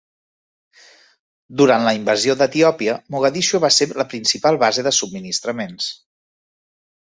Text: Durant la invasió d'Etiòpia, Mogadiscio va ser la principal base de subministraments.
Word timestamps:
Durant 1.61 1.85
la 1.87 1.93
invasió 1.97 2.35
d'Etiòpia, 2.39 2.97
Mogadiscio 3.17 3.61
va 3.67 3.71
ser 3.77 3.89
la 4.01 4.09
principal 4.15 4.59
base 4.67 4.87
de 4.91 4.97
subministraments. 5.03 5.93